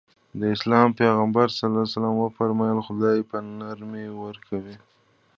[0.39, 1.61] د اسلام پيغمبر ص
[2.21, 4.77] وفرمايل خدای په نرمي ورکوي.